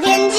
[0.00, 0.38] 天气。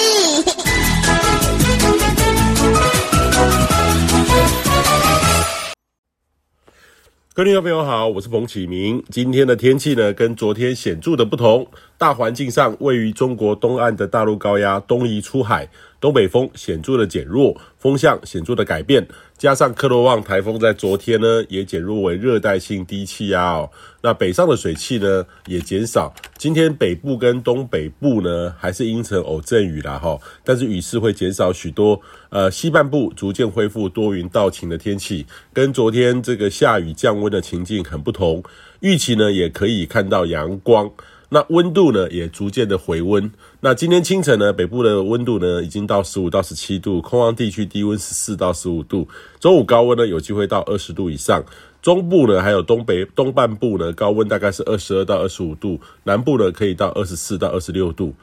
[7.33, 9.01] 各位朋友好，我是彭启明。
[9.09, 11.65] 今天的天气呢，跟昨天显著的不同。
[11.99, 15.69] 大环境上，位于中国东岸的大陆高压东移出海，
[15.99, 19.05] 东北风显著的减弱，风向显著的改变。
[19.37, 23.69] 加上克罗旺台风在昨天呢，也减弱为热带性低气压哦。
[24.01, 26.13] 那北上的水汽呢，也减少。
[26.37, 31.99] 今天北部跟东北部呢，还是阴沉偶阵雨啦哈，但是雨势会减少许多。
[32.29, 38.41] 呃，西半部逐渐恢复多云到晴的天气，跟昨天这个下雨降温的情境很不同。
[38.79, 40.89] 预期呢，也可以看到阳光。
[41.31, 43.31] 那温度呢，也逐渐的回温。
[43.61, 49.07] 那今天清晨呢，北部的温度呢，已经到十五到十七度，空旷地区低温十四到十五度。
[49.39, 51.43] 中午高温呢，有机会到二十度以上。
[51.81, 58.13] 中部呢，还有东北东半部呢，高温大概是二十二到二十五度，南部呢可以到二十四到二十六度。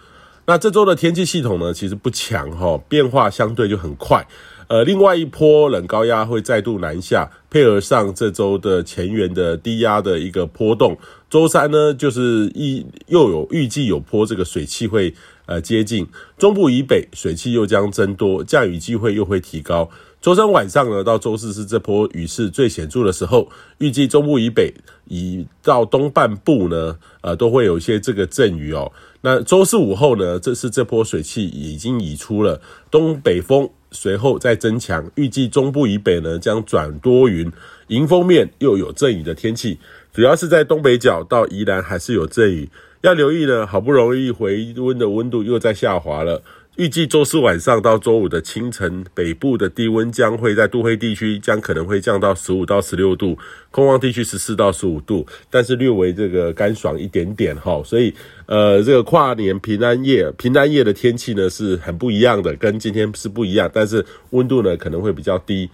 [0.44, 4.26] 那这周的天气系统呢，其实不强哈，变化相对就很快。
[4.68, 10.98] 呃，另外一波冷高压会再度南下，配合上这周的前缘的低压的一个波动，
[11.30, 15.14] 周三呢就是一又有预计有波这个水汽会
[15.46, 16.04] 呃接近
[16.36, 19.88] 中部以北，水汽又将增多，降雨机会又会提高。
[20.20, 28.90] 周三晚上呢到周四是这波雨势最显著的时候，预计中部以北以到东半部呢，呃都会有一些这个阵雨哦。
[29.20, 33.70] 那周四午后呢，这是这波水汽已经移出了东北风。
[33.96, 37.50] 随后再增强，预计中部以北呢将转多云，
[37.88, 39.78] 迎风面又有阵雨的天气，
[40.12, 42.68] 主要是在东北角到宜兰还是有阵雨，
[43.00, 43.66] 要留意呢。
[43.66, 46.42] 好不容易回温的温度又在下滑了。
[46.76, 53.38] 预计周四晚上到周五的清晨，北部的低温将会在都会地区将可能会降到十五到十六度，
[53.70, 57.82] 空旷地区十四到十五度，但是略微这个干爽一点点哈。
[57.82, 58.12] 所以
[58.44, 65.70] 呃，这个跨年平安夜平安夜的天气呢是很不一样的，跟今天是不一样，但是温度呢可能会比较低。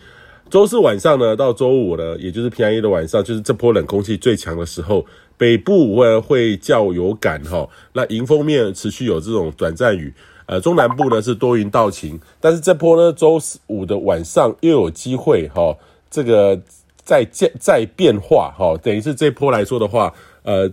[0.53, 5.07] 周四晚上呢到周五呢，也就是平安夜的晚上，就是这波冷空气最强的时候，
[5.39, 7.67] 北部会会较有感哈。
[7.95, 10.13] 那迎风面持续有这种短暂雨。
[10.45, 15.75] 呃，中南部呢是多云到晴，但是这波呢，周五的晚上又有机会哈、
[16.11, 16.61] 这个
[17.03, 20.13] 再再再变化哈、等于是这波来说的话，
[20.43, 20.71] 呃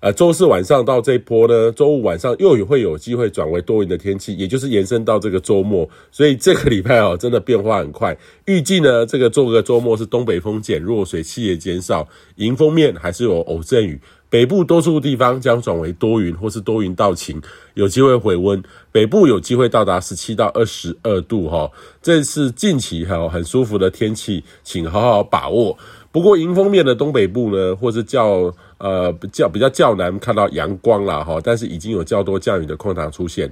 [0.00, 8.16] 呃，周四晚上到这波呢，周五晚上又会有机会转为多云的天气，也就是延伸到这个周末，所以这个礼拜哦，真的变化很快。
[8.46, 12.06] 预计呢，这个周个周末是东北风减弱，水汽也减少，
[12.36, 14.00] 迎风面还是有偶阵雨。
[14.30, 17.40] 北部多数地方将转为多云或是多云到晴，
[17.74, 18.62] 有机会回温。
[18.92, 21.70] 北部有机会到达十七到二十二度哈，
[22.02, 25.78] 这是近期哈很舒服的天气，请好好把握。
[26.12, 33.50] 不过迎风面的东北部呢，或是较呃较比较较难看到阳光了哈，但是已经有较多降雨的空档出现。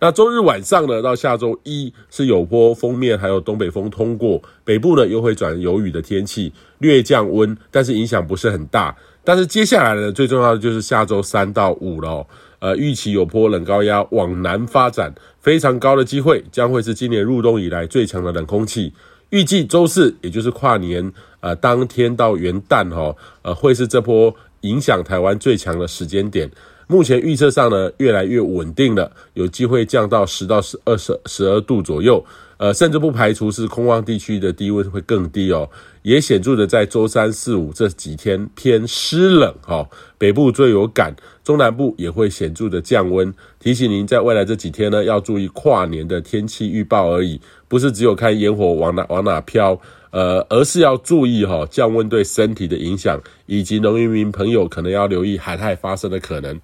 [0.00, 8.96] 那周日晚上呢，到下周一是有波锋面，还有东北风通过，北部呢又会转有雨的天气，略降温，但是影响不是很大。
[9.24, 12.24] 但是接下来呢，最重要的就是下周三到五了，
[12.60, 18.94] 呃，预期有波冷高压往南发展，非常高的机会将会是今年入冬以来最强的冷空气。
[19.30, 26.48] 预计周四，也就是跨年呃当天到元旦哈，呃，会是这波影响台湾最强的时间点。
[26.88, 32.24] 目前预测上呢，越来越稳定了，有机会降到十到十二十十二度左右，
[32.56, 35.68] 呃，甚至不排除是空旷地区的低温会更低哦，
[36.00, 43.32] 也显著的在周三四五这几天偏湿冷哈、哦，北部最有感，中南部也会显著的降温。
[43.60, 47.38] 提醒您在未来这几天呢，要注意跨年的天气预报而已，
[47.68, 49.78] 不是只有看烟火往哪往哪飘。
[50.10, 56.60] 呃，而是要注意哈、降温对身体的影响，以及农渔民朋友可能要留意海害发生的可能。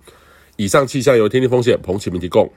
[0.57, 2.49] 以上气象由天气风险彭启明提供。